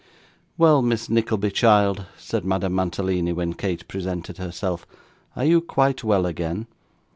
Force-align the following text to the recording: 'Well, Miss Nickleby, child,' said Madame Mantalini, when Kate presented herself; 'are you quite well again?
'Well, 0.57 0.81
Miss 0.81 1.11
Nickleby, 1.11 1.51
child,' 1.51 2.07
said 2.17 2.43
Madame 2.43 2.73
Mantalini, 2.73 3.33
when 3.33 3.53
Kate 3.53 3.87
presented 3.87 4.39
herself; 4.39 4.87
'are 5.35 5.45
you 5.45 5.61
quite 5.61 6.03
well 6.03 6.25
again? 6.25 6.65